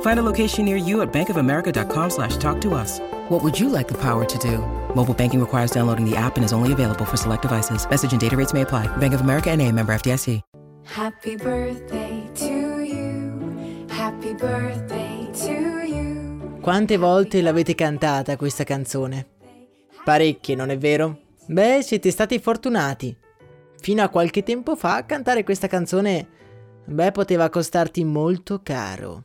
[0.00, 2.98] Find a location near you at bankofamerica.com slash talk to us.
[3.28, 4.58] What would you like the power to do?
[4.94, 7.86] Mobile banking requires downloading the app and is only available for select devices.
[7.88, 8.88] Message and data rates may apply.
[8.96, 10.40] Bank of America and a member FDIC.
[10.84, 13.86] Happy birthday to you.
[13.90, 16.58] Happy birthday to you.
[16.62, 19.26] Quante volte l'avete cantata questa canzone?
[20.02, 21.18] Parecchie, non è vero?
[21.46, 23.14] Beh, siete stati fortunati.
[23.80, 26.26] Fino a qualche tempo fa cantare questa canzone,
[26.86, 29.24] beh, poteva costarti molto caro.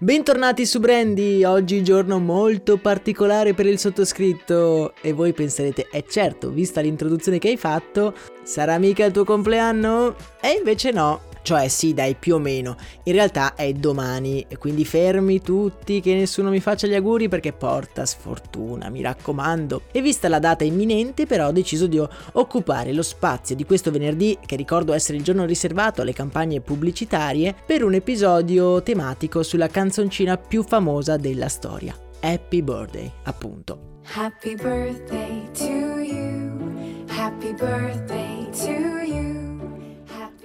[0.00, 6.04] Bentornati su Brandy, oggi giorno molto particolare per il sottoscritto e voi penserete, è eh
[6.08, 10.14] certo, vista l'introduzione che hai fatto, sarà mica il tuo compleanno?
[10.40, 15.40] E invece no, cioè sì dai più o meno, in realtà è domani, quindi fermi
[15.40, 19.84] tutti che nessuno mi faccia gli auguri perché porta sfortuna, mi raccomando.
[19.90, 21.98] E vista la data imminente però ho deciso di
[22.32, 27.54] occupare lo spazio di questo venerdì, che ricordo essere il giorno riservato alle campagne pubblicitarie,
[27.64, 31.96] per un episodio tematico sulla canzoncina più famosa della storia.
[32.20, 34.02] Happy Birthday, appunto.
[34.04, 37.06] Happy birthday to you.
[37.08, 39.37] Happy birthday to you.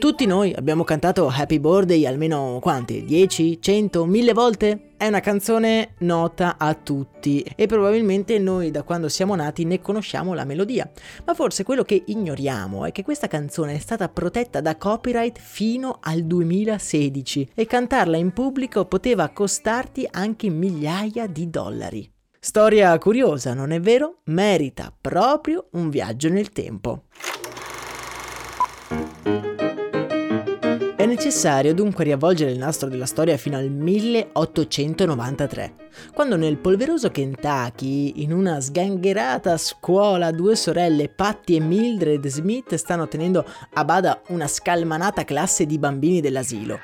[0.03, 3.05] Tutti noi abbiamo cantato Happy Birthday almeno quante?
[3.05, 4.89] 10, 100, 1000 volte?
[4.97, 10.33] È una canzone nota a tutti e probabilmente noi da quando siamo nati ne conosciamo
[10.33, 10.91] la melodia.
[11.23, 15.99] Ma forse quello che ignoriamo è che questa canzone è stata protetta da copyright fino
[16.01, 22.11] al 2016 e cantarla in pubblico poteva costarti anche migliaia di dollari.
[22.41, 24.17] Storia curiosa, non è vero?
[24.25, 27.03] Merita proprio un viaggio nel tempo.
[31.13, 35.75] Necessario dunque riavvolgere il nastro della storia fino al 1893,
[36.11, 43.07] quando nel polveroso Kentucky, in una sgangherata scuola, due sorelle, Patty e Mildred Smith, stanno
[43.07, 46.79] tenendo a bada una scalmanata classe di bambini dell'asilo.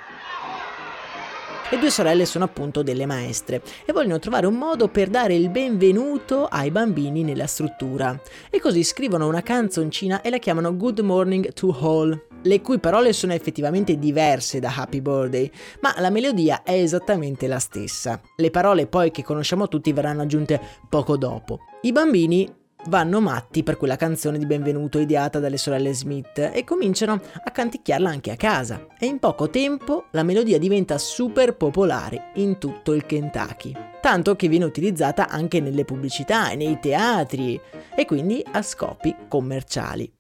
[1.72, 5.50] Le due sorelle sono appunto delle maestre e vogliono trovare un modo per dare il
[5.50, 8.20] benvenuto ai bambini nella struttura.
[8.50, 13.14] E così scrivono una canzoncina e la chiamano Good Morning to All, le cui parole
[13.14, 15.52] sono effettivamente diverse da Happy Birthday,
[15.82, 18.20] ma la melodia è esattamente la stessa.
[18.36, 21.60] Le parole poi che conosciamo tutti verranno aggiunte poco dopo.
[21.82, 27.20] I bambini vanno matti per quella canzone di benvenuto ideata dalle sorelle Smith e cominciano
[27.44, 28.88] a canticchiarla anche a casa.
[28.98, 33.74] E in poco tempo la melodia diventa super popolare in tutto il Kentucky.
[34.02, 37.60] Tanto che viene utilizzata anche nelle pubblicità e nei teatri
[37.96, 40.19] e quindi a scopi commerciali.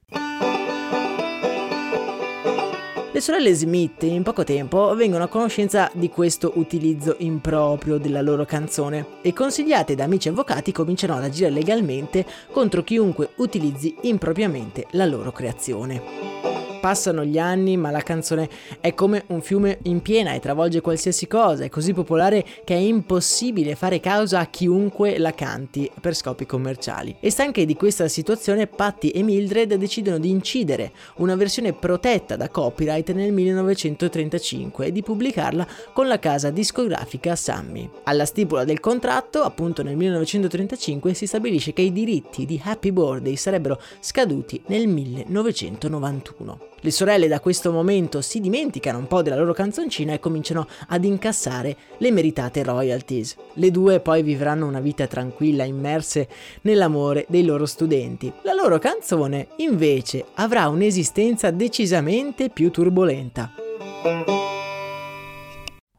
[3.11, 8.45] Le sorelle Smith in poco tempo vengono a conoscenza di questo utilizzo improprio della loro
[8.45, 15.05] canzone e consigliate da amici avvocati cominciano ad agire legalmente contro chiunque utilizzi impropriamente la
[15.05, 16.28] loro creazione.
[16.79, 21.27] Passano gli anni, ma la canzone è come un fiume in piena e travolge qualsiasi
[21.27, 26.45] cosa, è così popolare che è impossibile fare causa a chiunque la canti per scopi
[26.45, 27.17] commerciali.
[27.19, 32.49] E stanche di questa situazione, Patty e Mildred decidono di incidere una versione protetta da
[32.49, 37.89] copyright nel 1935 e di pubblicarla con la casa discografica Sammy.
[38.03, 43.35] Alla stipula del contratto, appunto nel 1935, si stabilisce che i diritti di Happy Birthday
[43.35, 46.68] sarebbero scaduti nel 1991.
[46.81, 51.03] Le sorelle da questo momento si dimenticano un po' della loro canzoncina e cominciano ad
[51.03, 53.35] incassare le meritate royalties.
[53.53, 56.27] Le due poi vivranno una vita tranquilla immerse
[56.61, 58.31] nell'amore dei loro studenti.
[58.43, 63.51] La loro canzone invece avrà un'esistenza decisamente più turbolenta.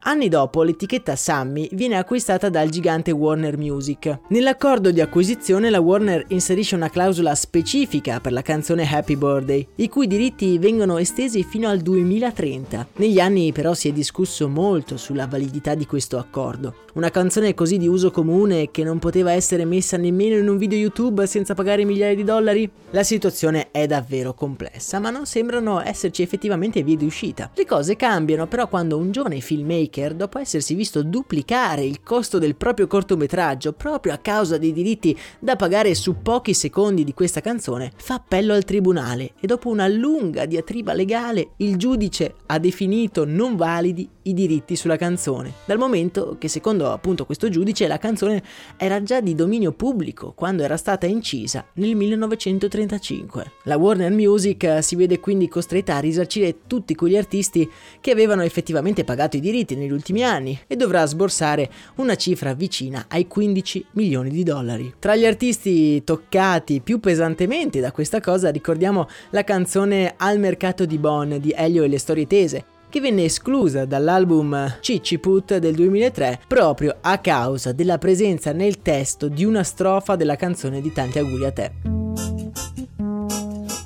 [0.03, 4.21] Anni dopo l'etichetta Sammy viene acquistata dal gigante Warner Music.
[4.29, 9.91] Nell'accordo di acquisizione la Warner inserisce una clausola specifica per la canzone Happy Birthday, i
[9.91, 12.89] cui diritti vengono estesi fino al 2030.
[12.97, 16.77] Negli anni però si è discusso molto sulla validità di questo accordo.
[16.95, 20.79] Una canzone così di uso comune che non poteva essere messa nemmeno in un video
[20.79, 22.69] YouTube senza pagare migliaia di dollari?
[22.93, 27.51] La situazione è davvero complessa, ma non sembrano esserci effettivamente vie di uscita.
[27.55, 32.39] Le cose cambiano però quando un giovane filmmaker filmmaker, dopo essersi visto duplicare il costo
[32.39, 37.41] del proprio cortometraggio proprio a causa dei diritti da pagare su pochi secondi di questa
[37.41, 43.25] canzone, fa appello al tribunale e dopo una lunga diatriba legale il giudice ha definito
[43.25, 48.43] non validi i diritti sulla canzone, dal momento che secondo appunto questo giudice la canzone
[48.77, 53.53] era già di dominio pubblico quando era stata incisa nel 1935.
[53.65, 57.69] La Warner Music si vede quindi costretta a risarcire tutti quegli artisti
[58.01, 63.07] che avevano effettivamente pagato i diritti negli ultimi anni e dovrà sborsare una cifra vicina
[63.09, 64.95] ai 15 milioni di dollari.
[64.99, 70.99] Tra gli artisti toccati più pesantemente da questa cosa ricordiamo la canzone Al mercato di
[70.99, 76.97] Bonn di Elio e le storie tese, che venne esclusa dall'album Cicciput del 2003 proprio
[77.01, 81.53] a causa della presenza nel testo di una strofa della canzone di Tanti auguri a
[81.53, 81.73] te.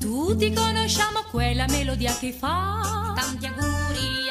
[0.00, 4.23] Tutti conosciamo quella melodia che fa tanti auguri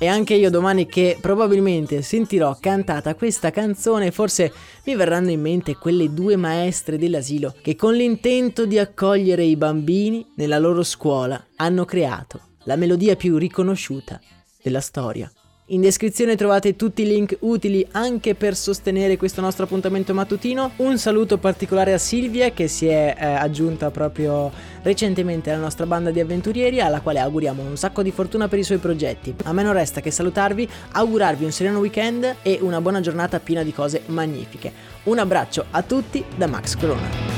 [0.00, 4.52] e anche io domani che probabilmente sentirò cantata questa canzone forse
[4.84, 10.24] mi verranno in mente quelle due maestre dell'asilo che con l'intento di accogliere i bambini
[10.36, 14.20] nella loro scuola hanno creato la melodia più riconosciuta
[14.62, 15.30] della storia.
[15.70, 20.72] In descrizione trovate tutti i link utili anche per sostenere questo nostro appuntamento mattutino.
[20.76, 24.50] Un saluto particolare a Silvia che si è eh, aggiunta proprio
[24.80, 28.64] recentemente alla nostra banda di avventurieri alla quale auguriamo un sacco di fortuna per i
[28.64, 29.34] suoi progetti.
[29.44, 33.62] A me non resta che salutarvi, augurarvi un sereno weekend e una buona giornata piena
[33.62, 34.72] di cose magnifiche.
[35.02, 37.37] Un abbraccio a tutti da Max Corona.